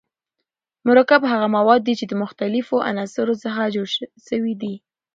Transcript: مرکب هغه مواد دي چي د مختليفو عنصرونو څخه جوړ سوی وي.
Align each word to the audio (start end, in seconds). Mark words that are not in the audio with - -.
مرکب 0.87 1.21
هغه 1.31 1.47
مواد 1.57 1.81
دي 1.87 1.93
چي 1.99 2.05
د 2.07 2.13
مختليفو 2.23 2.75
عنصرونو 2.89 3.41
څخه 3.43 3.71
جوړ 3.75 3.87
سوی 4.27 4.53
وي. 4.61 4.75